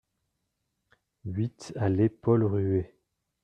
huit 1.25 1.73
allée 1.75 2.09
Paul 2.09 2.43
Rué 2.43 2.95